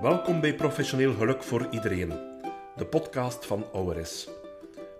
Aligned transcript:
Welkom 0.00 0.40
bij 0.40 0.54
Professioneel 0.54 1.14
Geluk 1.14 1.42
voor 1.42 1.66
Iedereen, 1.70 2.08
de 2.76 2.86
podcast 2.90 3.46
van 3.46 3.72
ORS. 3.72 4.28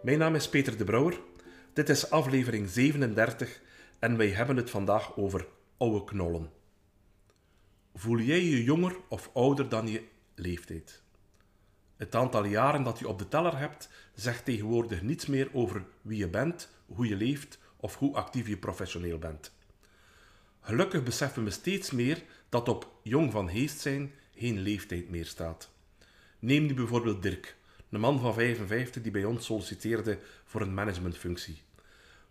Mijn 0.03 0.19
naam 0.19 0.35
is 0.35 0.49
Peter 0.49 0.77
de 0.77 0.85
Brouwer, 0.85 1.21
dit 1.73 1.89
is 1.89 2.11
aflevering 2.11 2.69
37 2.69 3.61
en 3.99 4.17
wij 4.17 4.29
hebben 4.29 4.57
het 4.57 4.71
vandaag 4.71 5.17
over 5.17 5.47
oude 5.77 6.05
knollen. 6.05 6.51
Voel 7.95 8.19
jij 8.19 8.45
je 8.45 8.65
jonger 8.65 8.97
of 9.09 9.31
ouder 9.35 9.69
dan 9.69 9.89
je 9.89 10.05
leeftijd? 10.35 11.03
Het 11.97 12.15
aantal 12.15 12.45
jaren 12.45 12.83
dat 12.83 12.99
je 12.99 13.09
op 13.09 13.19
de 13.19 13.29
teller 13.29 13.59
hebt 13.59 13.89
zegt 14.15 14.45
tegenwoordig 14.45 15.03
niets 15.03 15.27
meer 15.27 15.49
over 15.53 15.85
wie 16.03 16.19
je 16.19 16.29
bent, 16.29 16.69
hoe 16.87 17.09
je 17.09 17.17
leeft 17.17 17.59
of 17.77 17.97
hoe 17.97 18.15
actief 18.15 18.49
je 18.49 18.57
professioneel 18.57 19.19
bent. 19.19 19.53
Gelukkig 20.61 21.03
beseffen 21.03 21.45
we 21.45 21.51
steeds 21.51 21.91
meer 21.91 22.23
dat 22.49 22.69
op 22.69 22.93
jong 23.03 23.33
van 23.33 23.51
geest 23.51 23.79
zijn 23.79 24.13
geen 24.41 24.61
leeftijd 24.61 25.11
meer 25.11 25.27
staat. 25.27 25.71
Neem 26.39 26.67
nu 26.67 26.75
bijvoorbeeld 26.75 27.23
Dirk, 27.23 27.57
een 27.91 28.01
man 28.01 28.21
van 28.21 28.35
55 28.35 29.03
die 29.03 29.13
bij 29.13 29.25
ons 29.25 29.45
solliciteerde 29.45 30.19
voor 30.45 30.61
een 30.61 30.75
managementfunctie. 30.75 31.63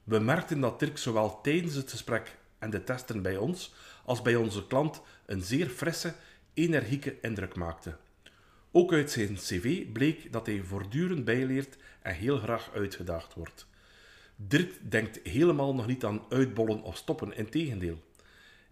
We 0.03 0.19
merkten 0.19 0.59
dat 0.59 0.79
Dirk 0.79 0.97
zowel 0.97 1.41
tijdens 1.41 1.75
het 1.75 1.89
gesprek 1.89 2.37
en 2.59 2.69
de 2.69 2.83
testen 2.83 3.21
bij 3.21 3.37
ons 3.37 3.73
als 4.05 4.21
bij 4.21 4.35
onze 4.35 4.67
klant 4.67 5.01
een 5.25 5.41
zeer 5.41 5.67
frisse, 5.67 6.13
energieke 6.53 7.15
indruk 7.21 7.55
maakte. 7.55 7.97
Ook 8.71 8.93
uit 8.93 9.11
zijn 9.11 9.35
cv 9.35 9.91
bleek 9.91 10.31
dat 10.31 10.45
hij 10.45 10.61
voortdurend 10.63 11.25
bijleert 11.25 11.77
en 12.01 12.15
heel 12.15 12.37
graag 12.37 12.71
uitgedaagd 12.73 13.33
wordt. 13.33 13.67
Dirk 14.35 14.91
denkt 14.91 15.19
helemaal 15.23 15.75
nog 15.75 15.87
niet 15.87 16.05
aan 16.05 16.25
uitbollen 16.29 16.81
of 16.81 16.97
stoppen, 16.97 17.35
integendeel. 17.35 18.03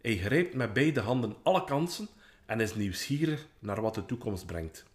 Hij 0.01 0.17
grijpt 0.17 0.53
met 0.53 0.73
beide 0.73 0.99
handen 0.99 1.35
alle 1.43 1.63
kansen 1.63 2.07
en 2.47 2.59
is 2.59 2.75
nieuwsgierig 2.75 3.47
naar 3.59 3.81
wat 3.81 3.95
de 3.95 4.05
toekomst 4.05 4.45
brengt. 4.45 4.85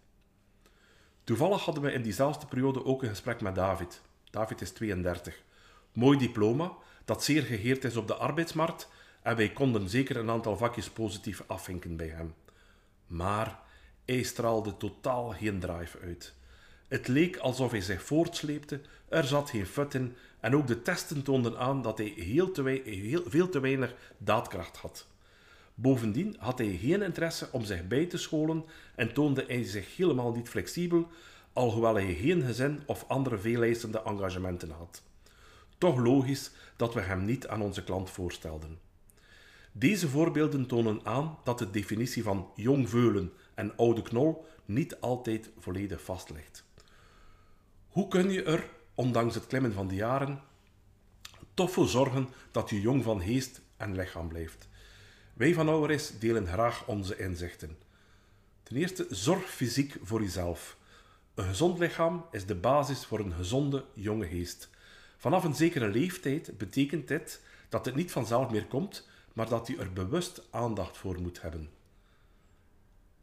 Toevallig 1.23 1.61
hadden 1.61 1.83
we 1.83 1.91
in 1.91 2.01
diezelfde 2.01 2.45
periode 2.45 2.85
ook 2.85 3.03
een 3.03 3.09
gesprek 3.09 3.41
met 3.41 3.55
David. 3.55 4.01
David 4.29 4.61
is 4.61 4.71
32. 4.71 5.43
Mooi 5.93 6.17
diploma, 6.17 6.71
dat 7.05 7.23
zeer 7.23 7.43
geheerd 7.43 7.83
is 7.83 7.95
op 7.95 8.07
de 8.07 8.15
arbeidsmarkt 8.15 8.89
en 9.21 9.35
wij 9.35 9.49
konden 9.49 9.89
zeker 9.89 10.17
een 10.17 10.29
aantal 10.29 10.57
vakjes 10.57 10.89
positief 10.89 11.43
afvinken 11.47 11.95
bij 11.95 12.07
hem. 12.07 12.33
Maar 13.07 13.59
hij 14.05 14.23
straalde 14.23 14.77
totaal 14.77 15.29
geen 15.29 15.59
drive 15.59 15.99
uit. 15.99 16.33
Het 16.87 17.07
leek 17.07 17.37
alsof 17.37 17.71
hij 17.71 17.81
zich 17.81 18.03
voortsleepte, 18.03 18.81
er 19.09 19.23
zat 19.23 19.49
geen 19.49 19.65
fut 19.65 19.93
in 19.93 20.15
en 20.39 20.55
ook 20.55 20.67
de 20.67 20.81
testen 20.81 21.23
toonden 21.23 21.57
aan 21.57 21.81
dat 21.81 21.97
hij 21.97 22.13
heel, 22.15 22.51
te 22.51 22.81
heel 22.85 23.23
veel 23.25 23.49
te 23.49 23.59
weinig 23.59 23.95
daadkracht 24.17 24.77
had. 24.77 25.07
Bovendien 25.75 26.35
had 26.39 26.57
hij 26.57 26.77
geen 26.81 27.01
interesse 27.01 27.49
om 27.51 27.63
zich 27.63 27.87
bij 27.87 28.05
te 28.05 28.17
scholen 28.17 28.65
en 28.95 29.13
toonde 29.13 29.43
hij 29.47 29.63
zich 29.63 29.95
helemaal 29.95 30.31
niet 30.31 30.49
flexibel, 30.49 31.07
alhoewel 31.53 31.93
hij 31.93 32.13
geen 32.13 32.41
gezin 32.41 32.81
of 32.85 33.05
andere 33.07 33.37
veeleisende 33.37 34.01
engagementen 34.01 34.69
had. 34.69 35.03
Toch 35.77 35.97
logisch 35.97 36.51
dat 36.75 36.93
we 36.93 37.01
hem 37.01 37.25
niet 37.25 37.47
aan 37.47 37.61
onze 37.61 37.83
klant 37.83 38.09
voorstelden. 38.09 38.79
Deze 39.71 40.09
voorbeelden 40.09 40.65
tonen 40.65 40.99
aan 41.03 41.37
dat 41.43 41.59
de 41.59 41.69
definitie 41.69 42.23
van 42.23 42.51
jong 42.55 42.89
veulen 42.89 43.31
en 43.53 43.75
oude 43.77 44.01
knol 44.01 44.45
niet 44.65 44.99
altijd 44.99 45.49
volledig 45.59 46.03
vast 46.03 46.29
ligt. 46.29 46.63
Hoe 47.87 48.07
kun 48.07 48.31
je 48.31 48.43
er, 48.43 48.69
ondanks 48.95 49.35
het 49.35 49.47
klimmen 49.47 49.73
van 49.73 49.87
de 49.87 49.95
jaren, 49.95 50.41
toch 51.53 51.71
voor 51.71 51.87
zorgen 51.87 52.29
dat 52.51 52.69
je 52.69 52.81
jong 52.81 53.03
van 53.03 53.21
geest 53.21 53.61
en 53.77 53.95
lichaam 53.95 54.27
blijft? 54.27 54.67
Wij 55.33 55.53
van 55.53 55.69
Ouweris 55.69 56.19
delen 56.19 56.47
graag 56.47 56.87
onze 56.87 57.17
inzichten. 57.17 57.77
Ten 58.63 58.75
eerste, 58.75 59.07
zorg 59.09 59.49
fysiek 59.49 59.95
voor 60.01 60.21
jezelf. 60.21 60.77
Een 61.33 61.45
gezond 61.45 61.79
lichaam 61.79 62.25
is 62.31 62.45
de 62.45 62.55
basis 62.55 63.05
voor 63.05 63.19
een 63.19 63.33
gezonde 63.33 63.85
jonge 63.93 64.27
geest. 64.27 64.69
Vanaf 65.17 65.43
een 65.43 65.55
zekere 65.55 65.87
leeftijd 65.87 66.57
betekent 66.57 67.07
dit 67.07 67.41
dat 67.69 67.85
het 67.85 67.95
niet 67.95 68.11
vanzelf 68.11 68.51
meer 68.51 68.65
komt, 68.65 69.07
maar 69.33 69.49
dat 69.49 69.67
je 69.67 69.77
er 69.77 69.93
bewust 69.93 70.47
aandacht 70.49 70.97
voor 70.97 71.21
moet 71.21 71.41
hebben. 71.41 71.69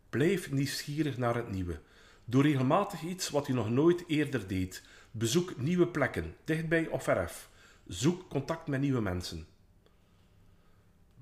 Blijf 0.09 0.51
nieuwsgierig 0.51 1.17
naar 1.17 1.34
het 1.34 1.51
nieuwe. 1.51 1.81
Doe 2.25 2.43
regelmatig 2.43 3.03
iets 3.03 3.31
wat 3.31 3.47
je 3.47 3.53
nog 3.53 3.71
nooit 3.71 4.05
eerder 4.07 4.47
deed. 4.47 4.83
Bezoek 5.11 5.57
nieuwe 5.57 5.87
plekken, 5.87 6.37
dichtbij 6.45 6.87
of 6.87 7.03
verf. 7.03 7.49
Zoek 7.87 8.29
contact 8.29 8.67
met 8.67 8.81
nieuwe 8.81 9.01
mensen. 9.01 9.47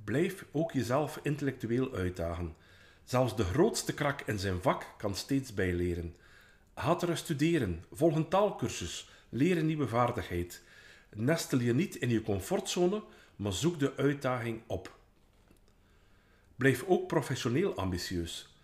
Blijf 0.08 0.44
ook 0.52 0.72
jezelf 0.72 1.20
intellectueel 1.22 1.94
uitdagen. 1.94 2.54
Zelfs 3.04 3.36
de 3.36 3.44
grootste 3.44 3.94
krak 3.94 4.20
in 4.20 4.38
zijn 4.38 4.62
vak 4.62 4.94
kan 4.98 5.14
steeds 5.14 5.54
bijleren. 5.54 6.14
Ga 6.74 6.94
terug 6.94 7.18
studeren, 7.18 7.84
volg 7.92 8.14
een 8.14 8.28
taalkursus, 8.28 9.08
leer 9.28 9.62
nieuwe 9.62 9.88
vaardigheid. 9.88 10.62
Nestel 11.14 11.58
je 11.58 11.74
niet 11.74 11.96
in 11.96 12.08
je 12.08 12.22
comfortzone, 12.22 13.02
maar 13.36 13.52
zoek 13.52 13.78
de 13.78 13.92
uitdaging 13.96 14.60
op. 14.66 14.98
Blijf 16.56 16.84
ook 16.86 17.06
professioneel 17.06 17.74
ambitieus. 17.74 18.56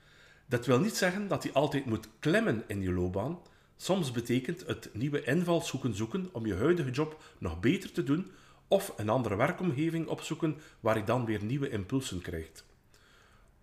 Dat 0.47 0.67
wil 0.67 0.81
niet 0.81 0.97
zeggen 0.97 1.29
dat 1.29 1.43
je 1.43 1.53
altijd 1.53 1.85
moet 1.85 2.09
klemmen 2.19 2.65
in 2.67 2.83
je 2.83 2.93
loopbaan. 2.93 3.39
Soms 3.77 4.13
betekent 4.13 4.67
het 4.67 4.91
nieuwe 4.93 5.25
invalshoeken 5.25 5.95
zoeken 5.95 6.29
om 6.33 6.47
je 6.47 6.55
huidige 6.55 6.91
job 6.91 7.23
nog 7.39 7.61
beter 7.61 7.93
te 7.93 8.03
doen 8.03 8.31
of 8.75 8.93
een 8.97 9.09
andere 9.09 9.37
werkomgeving 9.37 10.07
opzoeken 10.07 10.57
waar 10.81 10.97
je 10.97 11.05
dan 11.05 11.25
weer 11.25 11.45
nieuwe 11.45 11.69
impulsen 11.71 12.21
krijgt. 12.21 12.65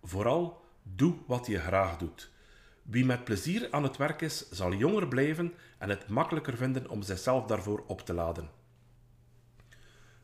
Vooral 0.02 0.64
doe 0.82 1.14
wat 1.26 1.46
je 1.46 1.58
graag 1.58 1.96
doet. 1.98 2.30
Wie 2.82 3.04
met 3.04 3.24
plezier 3.24 3.68
aan 3.70 3.82
het 3.82 3.96
werk 3.96 4.20
is, 4.20 4.48
zal 4.50 4.74
jonger 4.74 5.08
blijven 5.08 5.54
en 5.78 5.88
het 5.88 6.08
makkelijker 6.08 6.56
vinden 6.56 6.88
om 6.88 7.02
zichzelf 7.02 7.46
daarvoor 7.46 7.84
op 7.86 8.00
te 8.00 8.14
laden. 8.14 8.50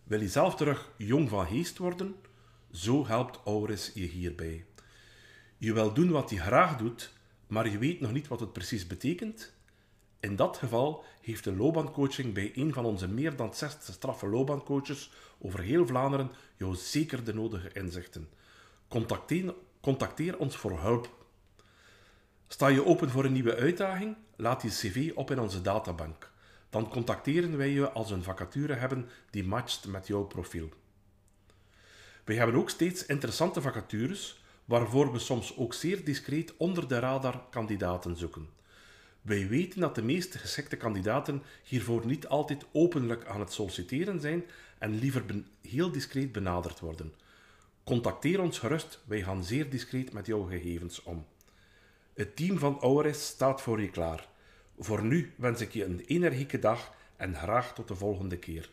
Wil 0.04 0.20
je 0.20 0.28
zelf 0.28 0.54
terug 0.54 0.92
jong 0.96 1.28
van 1.28 1.46
geest 1.46 1.78
worden? 1.78 2.14
Zo 2.70 3.06
helpt 3.06 3.40
Auris 3.44 3.90
je 3.94 4.06
hierbij. 4.06 4.66
Je 5.58 5.72
wil 5.72 5.92
doen 5.92 6.10
wat 6.10 6.30
je 6.30 6.38
graag 6.38 6.76
doet, 6.76 7.12
maar 7.46 7.68
je 7.68 7.78
weet 7.78 8.00
nog 8.00 8.12
niet 8.12 8.28
wat 8.28 8.40
het 8.40 8.52
precies 8.52 8.86
betekent? 8.86 9.52
In 10.20 10.36
dat 10.36 10.56
geval 10.56 11.04
heeft 11.20 11.44
de 11.44 11.56
loopbaancoaching 11.56 12.34
bij 12.34 12.52
een 12.54 12.72
van 12.72 12.84
onze 12.84 13.08
meer 13.08 13.36
dan 13.36 13.54
60 13.54 13.94
straffe 13.94 14.26
loopbaancoaches 14.28 15.10
over 15.38 15.60
heel 15.60 15.86
Vlaanderen 15.86 16.30
jou 16.56 16.76
zeker 16.76 17.24
de 17.24 17.34
nodige 17.34 17.72
inzichten. 17.72 18.28
Contacteer, 18.88 19.54
contacteer 19.80 20.38
ons 20.38 20.56
voor 20.56 20.80
hulp. 20.80 21.16
Sta 22.48 22.66
je 22.66 22.86
open 22.86 23.10
voor 23.10 23.24
een 23.24 23.32
nieuwe 23.32 23.56
uitdaging? 23.56 24.16
Laat 24.36 24.62
je 24.62 24.68
cv 24.68 25.12
op 25.14 25.30
in 25.30 25.40
onze 25.40 25.60
databank. 25.60 26.32
Dan 26.70 26.88
contacteren 26.88 27.56
wij 27.56 27.70
je 27.70 27.90
als 27.90 28.08
we 28.08 28.14
een 28.14 28.22
vacature 28.22 28.74
hebben 28.74 29.08
die 29.30 29.44
matcht 29.44 29.86
met 29.86 30.06
jouw 30.06 30.22
profiel. 30.22 30.68
Wij 32.24 32.36
hebben 32.36 32.56
ook 32.56 32.70
steeds 32.70 33.06
interessante 33.06 33.60
vacatures, 33.60 34.42
waarvoor 34.64 35.12
we 35.12 35.18
soms 35.18 35.56
ook 35.56 35.74
zeer 35.74 36.04
discreet 36.04 36.56
onder 36.56 36.88
de 36.88 36.98
radar 36.98 37.42
kandidaten 37.50 38.16
zoeken. 38.16 38.57
Wij 39.28 39.48
weten 39.48 39.80
dat 39.80 39.94
de 39.94 40.02
meeste 40.02 40.38
geschikte 40.38 40.76
kandidaten 40.76 41.42
hiervoor 41.62 42.06
niet 42.06 42.26
altijd 42.26 42.66
openlijk 42.72 43.24
aan 43.26 43.40
het 43.40 43.52
solliciteren 43.52 44.20
zijn 44.20 44.44
en 44.78 44.98
liever 44.98 45.24
heel 45.60 45.92
discreet 45.92 46.32
benaderd 46.32 46.80
worden. 46.80 47.14
Contacteer 47.84 48.40
ons 48.40 48.58
gerust, 48.58 49.00
wij 49.04 49.22
gaan 49.22 49.44
zeer 49.44 49.70
discreet 49.70 50.12
met 50.12 50.26
jouw 50.26 50.42
gegevens 50.42 51.02
om. 51.02 51.26
Het 52.14 52.36
team 52.36 52.58
van 52.58 52.80
Auris 52.80 53.26
staat 53.26 53.62
voor 53.62 53.80
je 53.80 53.90
klaar. 53.90 54.28
Voor 54.78 55.02
nu 55.02 55.32
wens 55.36 55.60
ik 55.60 55.72
je 55.72 55.84
een 55.84 56.00
energieke 56.00 56.58
dag 56.58 56.94
en 57.16 57.34
graag 57.34 57.74
tot 57.74 57.88
de 57.88 57.96
volgende 57.96 58.38
keer. 58.38 58.70